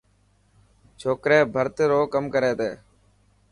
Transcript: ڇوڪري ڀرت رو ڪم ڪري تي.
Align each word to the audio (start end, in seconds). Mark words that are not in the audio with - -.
ڇوڪري 0.99 1.37
ڀرت 1.53 1.77
رو 1.91 1.99
ڪم 2.13 2.23
ڪري 2.33 2.51
تي. 2.59 2.71